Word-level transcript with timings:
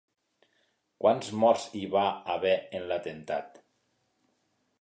Quants 1.03 1.29
morts 1.43 1.67
hi 1.79 1.83
va 1.97 2.05
haver 2.37 2.57
en 2.81 2.91
l'atemptat? 2.93 3.63